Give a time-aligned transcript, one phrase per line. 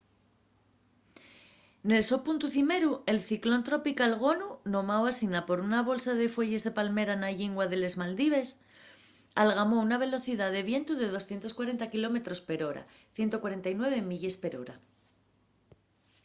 [1.89, 6.61] nel so puntu cimeru el ciclón tropical gonu nomáu asina por una bolsa de fueyes
[6.65, 8.49] de palmera na llingua de les maldives
[9.43, 12.83] algamó una velocidá de vientu de 240 kilómetros per hora
[13.17, 14.75] 149 milles per hora